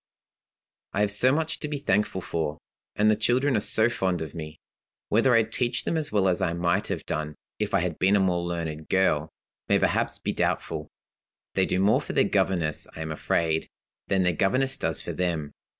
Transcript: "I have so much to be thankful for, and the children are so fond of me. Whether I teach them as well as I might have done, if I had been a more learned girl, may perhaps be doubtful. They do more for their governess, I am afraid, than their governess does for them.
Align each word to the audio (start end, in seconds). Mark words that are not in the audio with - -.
"I 0.93 1.01
have 1.01 1.11
so 1.11 1.31
much 1.31 1.59
to 1.59 1.67
be 1.67 1.77
thankful 1.77 2.21
for, 2.21 2.57
and 2.95 3.11
the 3.11 3.15
children 3.15 3.55
are 3.55 3.59
so 3.61 3.87
fond 3.87 4.23
of 4.23 4.33
me. 4.33 4.57
Whether 5.09 5.35
I 5.35 5.43
teach 5.43 5.83
them 5.83 5.95
as 5.95 6.11
well 6.11 6.27
as 6.27 6.41
I 6.41 6.53
might 6.53 6.87
have 6.87 7.05
done, 7.05 7.35
if 7.59 7.75
I 7.75 7.81
had 7.81 7.99
been 7.99 8.15
a 8.15 8.19
more 8.19 8.41
learned 8.43 8.89
girl, 8.89 9.29
may 9.69 9.77
perhaps 9.77 10.17
be 10.17 10.31
doubtful. 10.33 10.87
They 11.53 11.67
do 11.67 11.79
more 11.79 12.01
for 12.01 12.13
their 12.13 12.23
governess, 12.23 12.87
I 12.95 13.01
am 13.01 13.11
afraid, 13.11 13.69
than 14.07 14.23
their 14.23 14.33
governess 14.33 14.75
does 14.75 15.03
for 15.03 15.13
them. 15.13 15.51